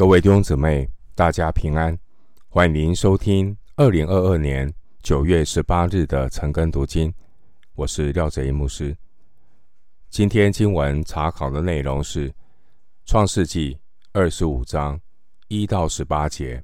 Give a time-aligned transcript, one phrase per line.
[0.00, 1.94] 各位弟兄姊妹，大家平安！
[2.48, 4.72] 欢迎您收听二零二二年
[5.02, 7.12] 九月十八日的晨更读经。
[7.74, 8.96] 我是廖哲一牧师。
[10.08, 12.30] 今天经文查考的内容是
[13.04, 13.74] 《创世纪》
[14.12, 14.98] 二十五章
[15.48, 16.56] 一到十八节。《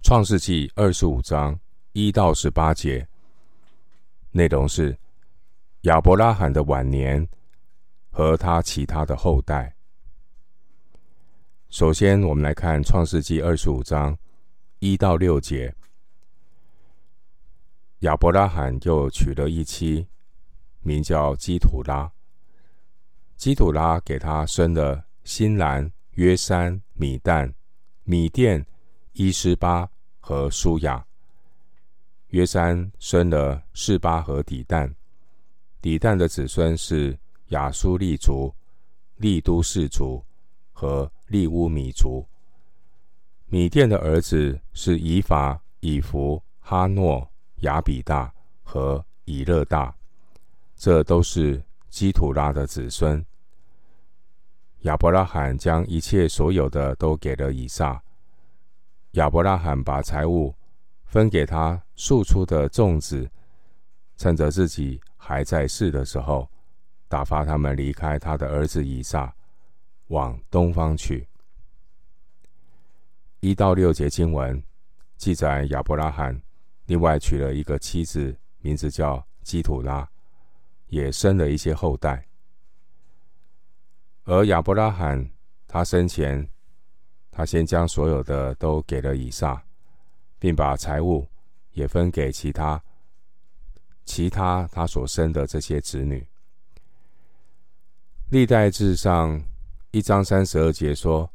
[0.00, 1.60] 创世纪》二十五章
[1.92, 3.06] 一到十八节
[4.30, 4.96] 内容是
[5.82, 7.28] 亚伯拉罕的晚年。
[8.10, 9.74] 和他其他的后代。
[11.72, 14.14] 首先，我们来看《创世纪》二十五章
[14.80, 15.74] 一到六节。
[18.00, 20.06] 亚伯拉罕又娶了一妻，
[20.82, 22.12] 名叫基土拉。
[23.38, 27.50] 基土拉给他生了新兰、约山、米旦、
[28.04, 28.62] 米甸、
[29.14, 29.88] 伊施巴
[30.20, 31.02] 和苏亚。
[32.28, 34.94] 约山生了示巴和底但。
[35.80, 37.18] 底但的子孙是。
[37.48, 38.54] 亚苏利族、
[39.16, 40.24] 利都氏族
[40.72, 42.24] 和利乌米族。
[43.46, 47.26] 米甸的儿子是以法、以弗、哈诺、
[47.62, 49.94] 亚比大和以勒大，
[50.76, 53.24] 这都是基土拉的子孙。
[54.80, 58.02] 亚伯拉罕将一切所有的都给了以撒。
[59.12, 60.54] 亚伯拉罕把财物
[61.04, 63.30] 分给他庶出的众子，
[64.16, 66.46] 趁着自己还在世的时候。
[67.08, 69.34] 打发他们离开他的儿子以撒，
[70.12, 71.26] 往东方去。
[73.40, 74.62] 一到六节经文
[75.16, 76.38] 记载，亚伯拉罕
[76.84, 80.06] 另外娶了一个妻子，名字叫基土拉，
[80.88, 82.26] 也生了一些后代。
[84.24, 85.30] 而亚伯拉罕
[85.66, 86.46] 他生前，
[87.30, 89.64] 他先将所有的都给了以撒，
[90.38, 91.26] 并把财物
[91.72, 92.80] 也分给其他
[94.04, 96.28] 其他他所生的这些子女。
[98.28, 99.42] 历代志上
[99.94, 101.30] 一章三十二节说，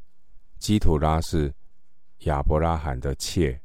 [0.57, 1.53] 基土拉是
[2.21, 3.61] 亚伯拉罕的妾。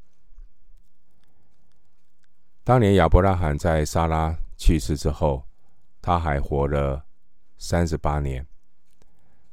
[2.63, 5.49] 当年亚伯拉罕在撒拉去世之后，
[6.03, 7.07] 他还活了
[7.57, 8.47] 三十八年。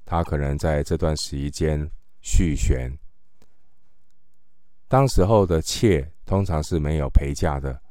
[0.04, 1.90] 他可能在这段时间
[2.20, 2.92] 续弦。
[4.90, 7.82] 当时候的妾通常是没有陪嫁的。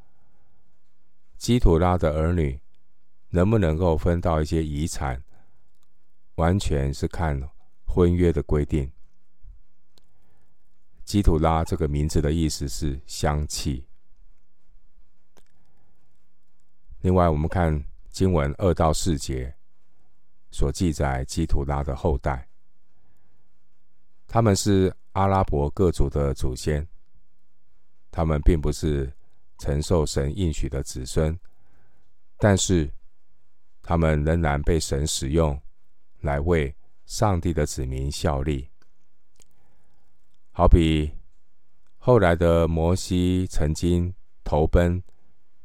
[1.39, 2.61] 基土拉的儿女
[3.31, 5.25] 能不能够分到一些遗产？
[6.39, 7.37] 完全是看
[7.85, 8.89] 婚约的规定。
[11.05, 13.85] 基土拉这个名字的意思是香气。
[17.01, 19.53] 另外，我们看经文二到四节
[20.53, 22.49] 所记载基土拉的后代，
[24.29, 26.87] 他们是阿拉伯各族的祖先，
[28.13, 29.13] 他们并不是
[29.59, 31.37] 承受神应许的子孙，
[32.37, 32.89] 但是
[33.83, 35.61] 他们仍然被神使用。
[36.21, 36.75] 来为
[37.07, 38.69] 上帝的子民效力，
[40.51, 41.13] 好比
[41.97, 44.13] 后来的摩西曾经
[44.43, 45.03] 投奔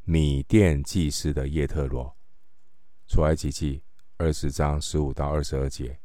[0.04, 2.16] 米甸祭司的叶特罗，
[3.08, 3.82] 出埃及记
[4.18, 6.00] 二十章十五到二十二节。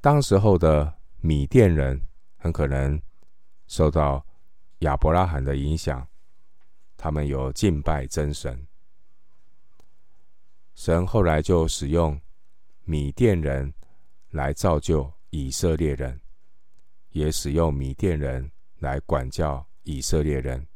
[0.00, 2.00] 当时候的米甸人
[2.36, 3.00] 很可能
[3.66, 4.24] 受到
[4.80, 6.06] 亚伯拉罕的影响，
[6.96, 8.66] 他们有敬拜真神，
[10.74, 12.20] 神后来就使用。
[12.84, 13.72] 米甸人
[14.30, 16.20] 来造就以色列人，
[17.10, 20.66] 也使用米甸人来管教以色列人，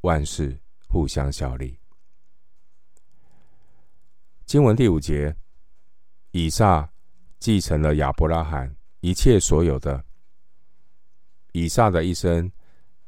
[0.00, 0.58] 万事
[0.88, 1.78] 互相效力。
[4.46, 5.36] 经文第五节，
[6.30, 6.90] 以撒
[7.38, 10.02] 继承了亚伯拉罕一切所有的。
[11.52, 12.50] 以撒的一生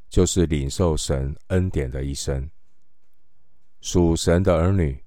[0.08, 2.48] 就是领受神恩典的一生，
[3.80, 5.02] 属神的儿女，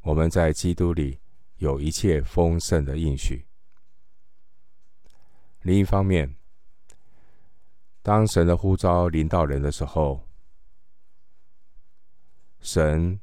[0.00, 1.20] 我们在基督里。
[1.58, 3.46] 有一切丰盛的应许。
[5.62, 6.36] 另一方面，
[8.02, 10.20] 当神的呼召临到人的时候，
[12.60, 13.20] 神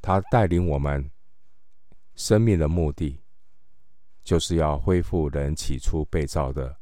[0.00, 1.10] 他带领我们
[2.14, 3.20] 生命的目的，
[4.22, 6.76] 就是要恢复人起初被造的。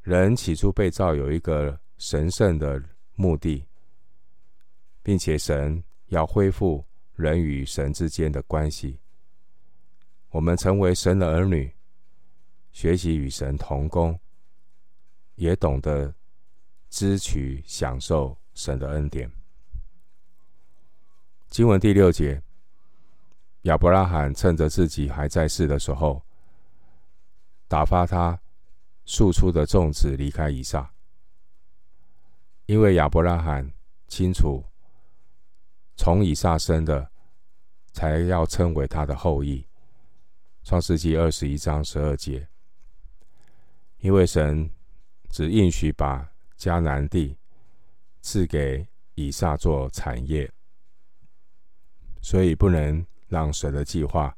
[0.00, 2.82] 人起初被造有一个神圣的
[3.14, 3.66] 目的，
[5.02, 6.84] 并且神要恢复。
[7.14, 8.98] 人与神之间的关系，
[10.30, 11.72] 我们成为神的儿女，
[12.72, 14.18] 学习与神同工，
[15.36, 16.12] 也懂得
[16.90, 19.30] 支取、享受神的恩典。
[21.48, 22.42] 经文第六节，
[23.62, 26.20] 亚伯拉罕趁着自己还在世的时候，
[27.68, 28.40] 打发他
[29.04, 30.92] 庶出的众子离开以撒，
[32.66, 33.70] 因为亚伯拉罕
[34.08, 34.64] 清楚。
[35.96, 37.10] 从以撒生的，
[37.92, 39.66] 才要称为他的后裔。
[40.62, 42.48] 创世纪二十一章十二节，
[43.98, 44.70] 因为神
[45.28, 47.36] 只应许把迦南地
[48.22, 50.50] 赐给以撒做产业，
[52.22, 54.34] 所以不能让神的计划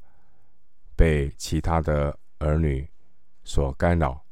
[0.95, 2.87] 被其他的儿女
[3.43, 4.25] 所干扰。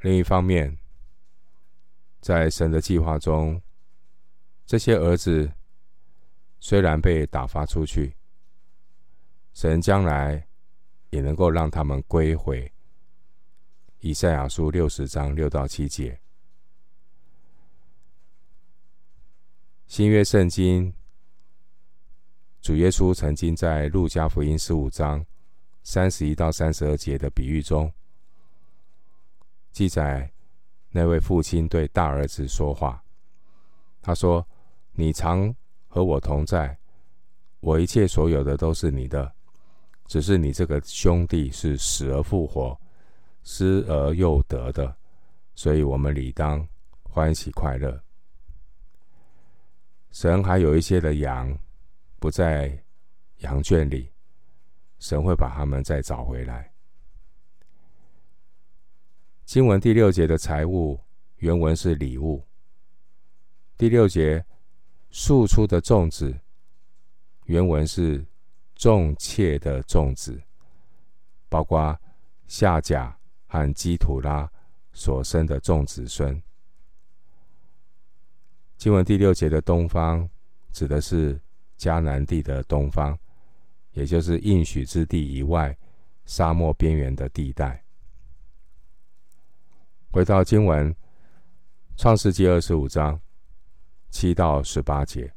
[0.00, 0.76] 另一方面，
[2.20, 3.62] 在神的计划中，
[4.66, 5.52] 这些儿子
[6.58, 8.16] 虽然被打发出去，
[9.52, 10.46] 神将来
[11.10, 12.72] 也能够让他们归回。
[14.00, 16.20] 以赛亚书六十章六到七节，
[19.86, 20.92] 新约圣经，
[22.60, 25.24] 主耶稣曾经在路加福音十五章
[25.82, 27.92] 三十一到三十二节的比喻中，
[29.72, 30.32] 记载
[30.90, 33.02] 那位父亲对大儿子说话，
[34.02, 34.46] 他说
[34.94, 35.54] ：“你常
[35.86, 36.76] 和我同在，
[37.60, 39.32] 我一切所有的都是你的，
[40.06, 42.78] 只是你这个兄弟是死而复活。”
[43.46, 44.96] 失而又得的，
[45.54, 46.66] 所以我们理当
[47.02, 48.02] 欢喜快乐。
[50.10, 51.54] 神还有一些的羊
[52.18, 52.82] 不在
[53.40, 54.10] 羊圈里，
[54.98, 56.72] 神会把他们再找回来。
[59.44, 60.98] 经文第六节的财物
[61.36, 62.42] 原文是礼物。
[63.76, 64.42] 第六节
[65.16, 66.36] 庶出的众子
[67.44, 68.26] 原文是
[68.74, 70.42] 众妾的众子，
[71.48, 71.96] 包括
[72.48, 73.16] 夏甲。
[73.46, 74.50] 和基土拉
[74.92, 76.42] 所生的众子孙。
[78.76, 80.28] 经文第六节的东方，
[80.72, 81.40] 指的是
[81.78, 83.16] 迦南地的东方，
[83.92, 85.78] 也就是应许之地以外
[86.24, 87.84] 沙漠边缘的地带。
[90.10, 90.92] 回到经文，
[91.96, 93.20] 创世纪二十五章
[94.14, 95.34] 七到十八节，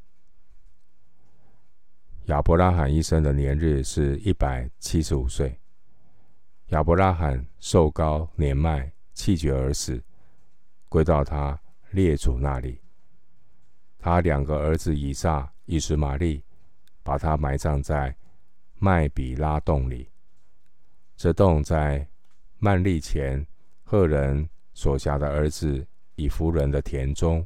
[2.25, 5.59] 亚伯拉罕一生的年日是一百七十五岁。
[6.67, 9.99] 亚伯拉罕寿高年迈，气绝而死，
[10.89, 11.59] 归到他
[11.89, 12.79] 列祖那里。
[13.97, 16.43] 他两个儿子以撒、以实玛利，
[17.01, 18.15] 把他埋葬在
[18.75, 20.07] 麦比拉洞里。
[21.15, 22.07] 这洞在
[22.59, 23.43] 曼利前
[23.81, 25.83] 赫人所辖的儿子
[26.13, 27.43] 以弗人的田中，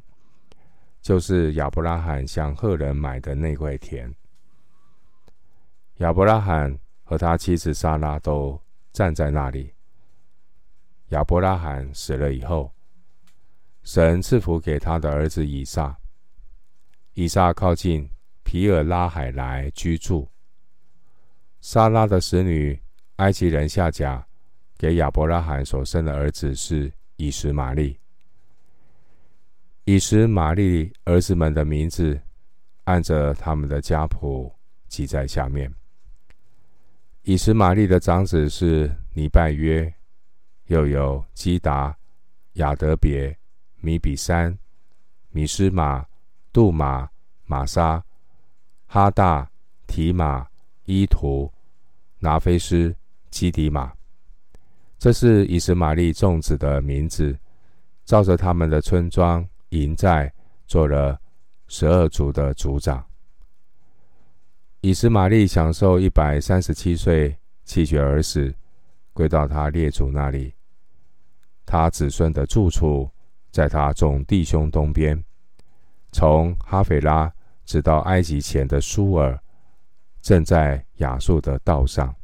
[1.02, 4.14] 就是亚伯拉罕向赫人买的那块田。
[5.96, 8.58] 亚伯拉罕和他妻子撒拉都
[8.92, 9.74] 站在那里。
[11.08, 12.72] 亚伯拉罕死了以后，
[13.82, 15.94] 神赐福给他的儿子以撒。
[17.14, 18.08] 以撒靠近
[18.44, 20.28] 皮尔拉海来居住。
[21.60, 22.80] 撒拉的使女
[23.16, 24.26] 埃及人夏甲
[24.78, 27.98] 给亚伯拉罕所生的儿子是以实玛利。
[29.84, 32.20] 以实玛利儿子们的名字
[32.84, 34.52] 按着他们的家谱
[34.86, 35.72] 记在下面。
[37.22, 39.92] 以实玛利的长子是尼拜约，
[40.66, 41.96] 又有基达、
[42.54, 43.36] 亚德别、
[43.80, 44.56] 米比山、
[45.30, 46.06] 米施玛、
[46.52, 47.08] 杜玛、
[47.46, 48.04] 玛莎、
[48.86, 49.50] 哈大、
[49.88, 50.46] 提马、
[50.84, 51.52] 伊图、
[52.20, 52.94] 拿非斯、
[53.30, 53.92] 基迪玛。
[54.96, 57.36] 这是以实玛利众子的名字，
[58.04, 60.32] 照着他们的村庄营在，
[60.66, 61.18] 做了
[61.66, 63.04] 十二族的族长。
[64.80, 68.54] 以实玛利享受一百三十七岁，气绝而死，
[69.12, 70.54] 归到他列祖那里。
[71.64, 73.10] 他子孙的住处
[73.50, 75.22] 在他众弟兄东边，
[76.10, 77.32] 从哈斐拉
[77.64, 79.40] 直到埃及前的苏尔，
[80.20, 82.14] 正在亚述的道上。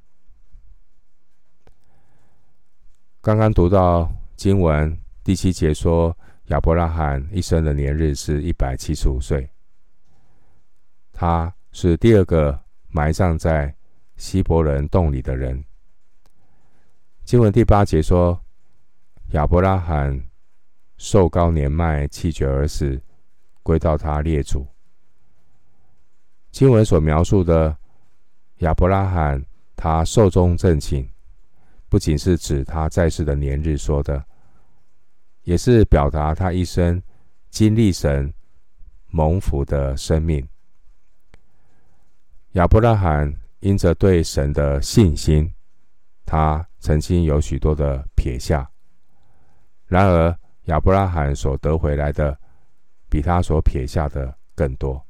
[3.22, 6.16] 刚刚读到经文第七节说，
[6.48, 9.48] 亚伯拉罕一生的年日是一百七十五岁。
[11.12, 11.52] 他。
[11.70, 13.72] 是第二个埋葬在
[14.16, 15.62] 希伯伦洞里的人。
[17.24, 18.42] 经文第八节说，
[19.32, 20.18] 亚伯拉罕
[20.96, 23.00] 寿高年迈，气绝而死，
[23.62, 24.66] 归到他列祖。
[26.50, 27.76] 经文所描述的
[28.60, 29.44] 亚伯拉罕，
[29.76, 31.06] 他寿终正寝，
[31.88, 34.24] 不仅是指他在世的年日说的，
[35.48, 37.02] 也是表达他一生
[37.48, 38.30] 经历神
[39.06, 40.46] 蒙福的生命。
[42.52, 45.50] 亚伯拉罕因着对神的信心，
[46.26, 48.70] 他曾经有许多的撇下。
[49.86, 52.38] 然而，亚伯拉罕所得回来的，
[53.08, 55.02] 比他所撇下的更多。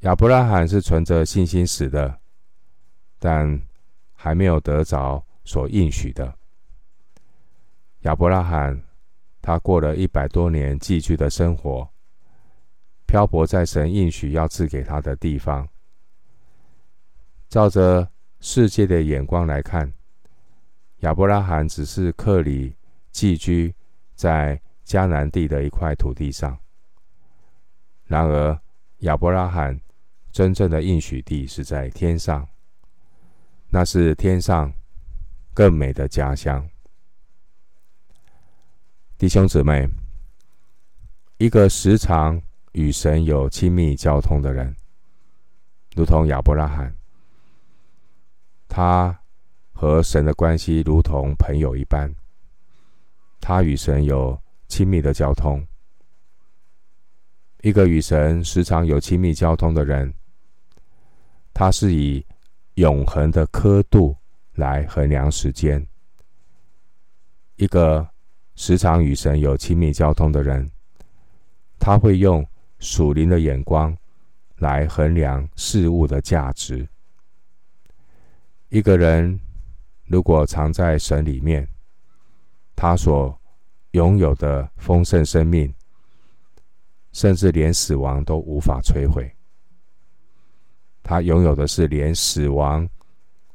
[0.00, 2.18] 亚伯拉罕是存着信心死的，
[3.20, 3.62] 但
[4.12, 6.36] 还没有得着所应许的。
[8.02, 8.82] 亚伯拉罕，
[9.42, 11.88] 他过了一百多年寄居的生活。
[13.06, 15.66] 漂泊在神应许要赐给他的地方，
[17.48, 19.90] 照着世界的眼光来看，
[20.98, 22.76] 亚伯拉罕只是客旅
[23.10, 23.74] 寄居
[24.14, 26.56] 在迦南地的一块土地上。
[28.04, 28.60] 然而，
[28.98, 29.80] 亚伯拉罕
[30.30, 32.46] 真正的应许地是在天上，
[33.70, 34.72] 那是天上
[35.54, 36.68] 更美的家乡。
[39.18, 39.90] 弟兄姊妹，
[41.38, 44.72] 一个时常与神有亲密交通的人，
[45.96, 46.94] 如同亚伯拉罕，
[48.68, 49.18] 他
[49.72, 52.08] 和神的关系如同朋友一般，
[53.40, 55.66] 他与神有亲密的交通。
[57.62, 60.14] 一个与神时常有亲密交通的人，
[61.52, 62.24] 他是以
[62.74, 64.16] 永恒的刻度
[64.54, 65.84] 来衡量时间。
[67.56, 68.08] 一个
[68.58, 70.68] 时常与神有亲密交通的人，
[71.78, 72.44] 他会用
[72.80, 73.96] 属灵的眼光
[74.56, 76.86] 来衡量事物的价值。
[78.68, 79.38] 一个人
[80.06, 81.66] 如果藏在神里面，
[82.74, 83.40] 他所
[83.92, 85.72] 拥有的丰盛生命。
[87.10, 89.28] 甚至连死亡都无法摧毁。
[91.02, 92.88] 他拥有的是连死亡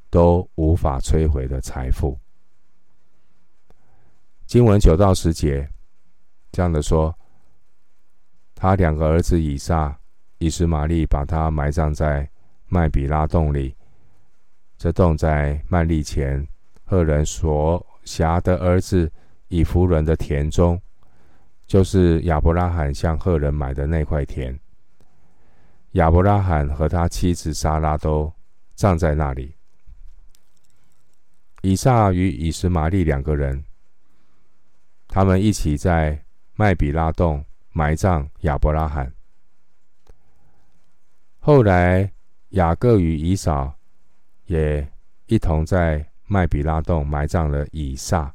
[0.10, 2.18] 都无法摧毁的财富。
[4.54, 5.68] 经文九到十节
[6.52, 7.12] 这样的说：
[8.54, 10.00] 他两个儿子以撒、
[10.38, 12.30] 以实玛利把他埋葬在
[12.68, 13.76] 麦比拉洞里，
[14.78, 16.48] 这洞在幔利前
[16.84, 19.12] 赫人所辖的儿子
[19.48, 20.80] 以弗伦的田中。
[21.66, 24.56] 就是亚伯拉罕向赫人买的那块田。
[25.94, 28.32] 亚伯拉罕和他妻子撒拉都
[28.76, 29.56] 葬在那里。
[31.64, 33.64] 以撒与以实玛利两个人，
[35.14, 39.14] 他们一起在麦比拉洞埋葬亚伯拉罕。
[41.38, 42.12] 后来
[42.50, 43.76] 雅各与以扫
[44.46, 44.92] 也
[45.28, 48.34] 一同在麦比拉洞埋葬了以撒。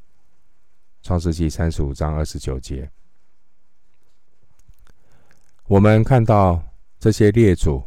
[1.03, 2.89] 创世记三十五章二十九节。
[5.65, 6.63] 我们看到
[7.01, 7.83] 这些列祖，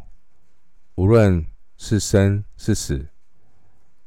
[0.96, 1.42] 无论
[1.78, 3.08] 是生是死，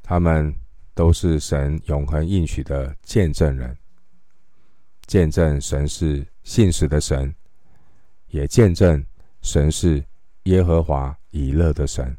[0.04, 0.56] 他们
[0.94, 3.76] 都是神永恒应许的见证人，
[5.06, 7.34] 见证神是信实的神，
[8.28, 9.06] 也见证
[9.42, 10.04] 神是
[10.44, 12.18] 耶和华以勒的神。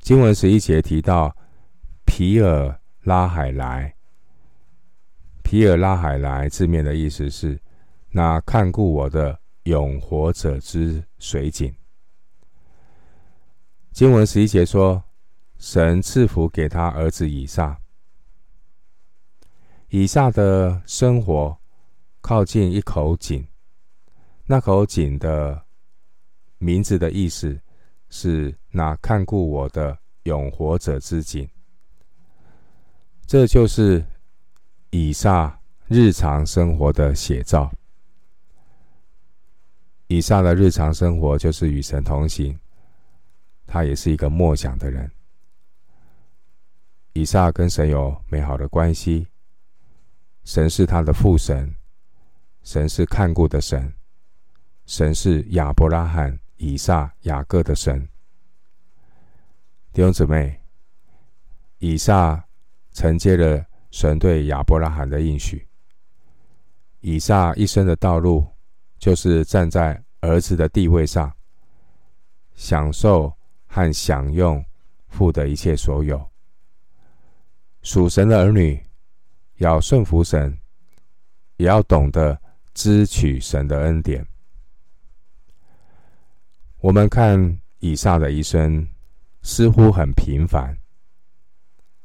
[0.00, 1.36] 经文十一节提到
[2.04, 3.94] 皮尔拉海莱，
[5.42, 7.60] 皮尔拉海莱字面的意思是。
[8.08, 11.74] 那看顾我的永活者之水井。
[13.92, 15.04] 经文十一节说，
[15.58, 17.78] 神赐福给他儿子以撒。
[19.88, 21.56] 以撒的生活
[22.20, 23.46] 靠近一口井，
[24.44, 25.64] 那口井的
[26.58, 27.58] 名字的意思
[28.08, 31.48] 是那看顾我的永活者之井。
[33.26, 34.04] 这就是
[34.90, 37.70] 以撒日常生活的写照。
[40.08, 42.56] 以撒的日常生活就是与神同行，
[43.66, 45.10] 他也是一个默想的人。
[47.12, 49.26] 以撒跟神有美好的关系，
[50.46, 51.74] 神是他的父神，
[52.62, 53.92] 神是看顾的神，
[54.86, 58.08] 神是亚伯拉罕、以撒、雅各的神。
[59.92, 60.58] 弟兄姊妹，
[61.78, 62.42] 以撒
[62.92, 65.68] 承接了神对亚伯拉罕的应许。
[67.00, 68.46] 以撒一生的道路。
[68.98, 71.30] 就是站在儿子的地位上，
[72.54, 73.30] 享受
[73.66, 74.64] 和享用
[75.08, 76.26] 父的一切所有。
[77.82, 78.82] 属神的儿女
[79.58, 80.56] 要顺服神，
[81.56, 82.40] 也要懂得
[82.74, 84.26] 支取神的恩典。
[86.80, 88.86] 我们看以撒的一生
[89.42, 90.76] 似乎很平凡，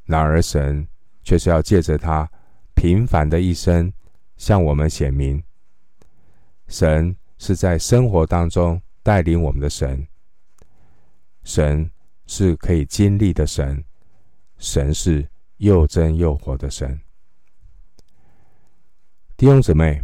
[0.06, 0.88] 然而神
[1.24, 2.30] 却是要借着他
[2.74, 3.92] 平凡的一生
[4.38, 5.44] 向我们显明。
[6.68, 10.08] 神是在生活当中带领我们的神，
[11.44, 11.92] 神
[12.28, 13.84] 是可以经历的神，
[14.58, 15.28] 神是
[15.58, 17.00] 又真又活的神。
[19.42, 20.00] 弟兄姊妹，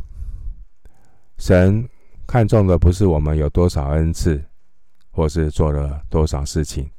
[1.37, 1.87] 神
[2.25, 4.43] 看重的不是我们有多少恩赐，
[5.11, 6.89] 或是做了多少事情，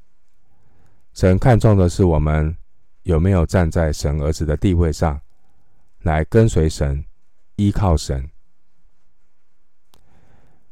[1.14, 2.56] 神看重的是我们
[3.02, 5.20] 有没有站在神儿子的地位上，
[6.02, 7.04] 来跟随神，
[7.56, 8.24] 依靠神。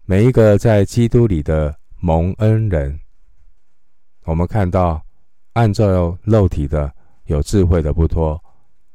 [0.04, 2.96] 每一个在基督里的蒙恩人，
[4.22, 5.04] 我们看到，
[5.54, 6.94] 按照肉体的，
[7.24, 8.40] 有智慧的不多，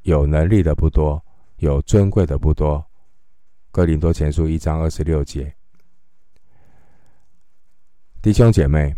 [0.04, 1.22] 有能力的不多，
[1.62, 2.84] 有尊贵的不多。
[3.70, 5.54] 哥林多前书一章二十六节，
[8.20, 8.96] 弟兄姐妹，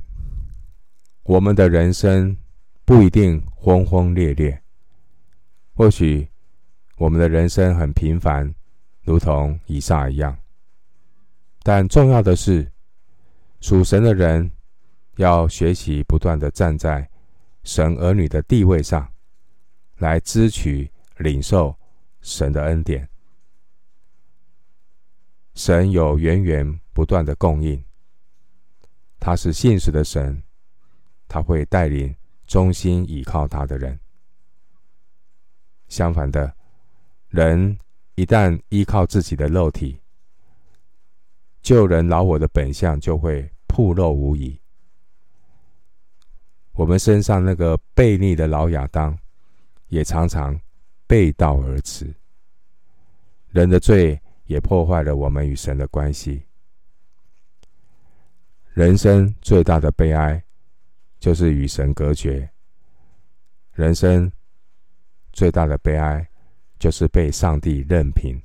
[1.24, 2.36] 我们的人生
[2.86, 4.58] 不一定轰轰烈烈，
[5.74, 6.26] 或许
[6.96, 8.52] 我们的人生很平凡，
[9.02, 10.36] 如同以撒一样。
[11.64, 12.72] 但重要的是，
[13.60, 14.50] 属神的人
[15.18, 17.06] 要学习不断的站在
[17.66, 19.06] 神儿女的地位上，
[19.98, 21.76] 来支取、领受
[22.24, 23.08] 神的恩典。
[25.54, 27.84] 神有源源不断的供应，
[29.20, 30.42] 他是信实的神，
[31.28, 32.16] 他会带领
[32.48, 34.00] 忠心倚靠他的人。
[35.88, 36.56] 相反的，
[37.28, 37.78] 人
[38.16, 40.00] 一旦依靠自己的肉体，
[41.62, 44.60] 旧人老我的本相就会暴露无遗。
[46.72, 49.16] 我们身上那个悖逆的老亚当，
[49.90, 50.60] 也常常
[51.08, 52.14] 背道而驰。
[53.50, 54.20] 人的罪。
[54.46, 56.46] 也破坏了我们与神的关系。
[58.74, 60.44] 人生最大的悲哀，
[61.18, 62.48] 就是与神隔绝。
[63.72, 64.30] 人生
[65.32, 66.28] 最大的悲哀，
[66.78, 68.40] 就是被上帝任凭。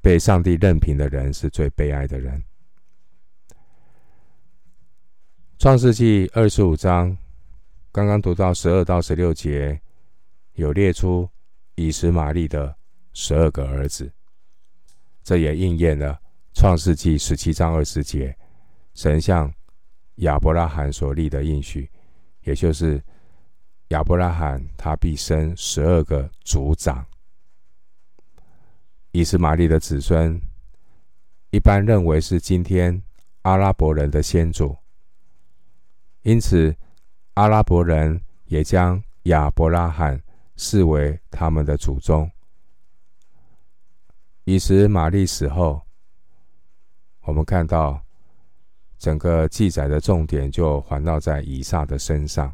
[0.00, 2.42] 被上帝任凭的人，是最悲哀的人。
[5.58, 7.16] 创世纪二十五章，
[7.92, 9.80] 刚刚读到十二到十六节，
[10.58, 11.26] 有列出
[11.74, 12.76] 以实玛利的。
[13.14, 14.12] 十二个儿子，
[15.24, 16.16] 这也应验了
[16.54, 18.36] 创世纪十七章二十节，
[18.94, 19.52] 神像
[20.16, 21.90] 亚伯拉罕所立的应许，
[22.42, 23.02] 也就是
[23.88, 27.04] 亚伯拉罕他必生十二个族长。
[29.10, 30.40] 以实玛利的子孙，
[31.50, 33.02] 一般认为是今天
[33.42, 34.76] 阿拉伯人的先祖，
[36.22, 36.72] 因此
[37.34, 40.22] 阿拉伯人也将亚伯拉罕
[40.58, 42.30] 视为他们的祖宗。
[44.44, 45.80] 以时玛丽死后，
[47.22, 47.98] 我们看到
[48.98, 52.52] 整个记载的重点就环绕在以撒的身上。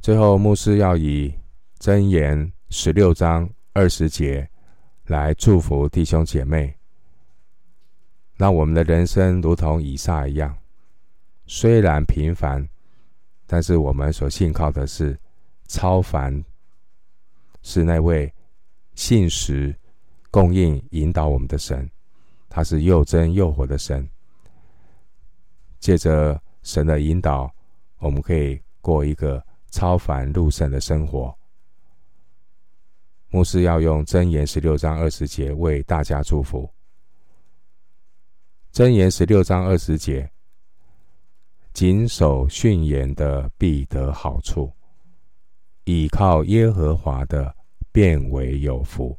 [0.00, 1.34] 最后，牧师要以
[1.78, 4.48] 箴言十六章二十节
[5.06, 6.74] 来祝福弟兄姐妹。
[8.36, 10.56] 让我们的人生如同以撒一样，
[11.46, 12.68] 虽然平凡，
[13.52, 15.14] 但是我们所信靠的是
[15.68, 16.42] 超凡，
[17.60, 18.32] 是那位。
[18.94, 19.74] 信实、
[20.30, 21.90] 供应、引导我们的神，
[22.48, 24.08] 他是又真又活的神。
[25.80, 27.54] 借着神的引导，
[27.98, 31.34] 我们可以过一个超凡入圣的生活。
[33.28, 36.66] 牧师要用箴言十六章二十节为大家祝福。
[38.72, 40.30] 箴言十六章二十节：
[41.72, 44.72] 谨守训言的必得好处，
[45.84, 47.54] 倚靠耶和华的。
[47.92, 49.18] 变为有福。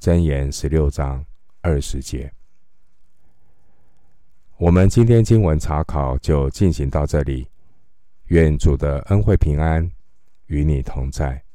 [0.00, 1.22] 箴言十六章
[1.60, 2.32] 二十节。
[4.56, 7.46] 我们今天经文查考就进行到这里。
[8.28, 9.86] 愿主的恩惠平安
[10.46, 11.45] 与你同在。